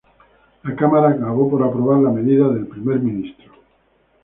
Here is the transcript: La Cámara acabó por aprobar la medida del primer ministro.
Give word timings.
La 0.63 0.75
Cámara 0.75 1.09
acabó 1.09 1.47
por 1.47 1.61
aprobar 1.61 1.99
la 1.99 2.09
medida 2.09 2.49
del 2.49 2.65
primer 2.65 2.99
ministro. 3.01 3.53